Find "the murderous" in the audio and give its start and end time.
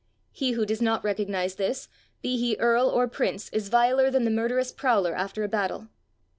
4.23-4.71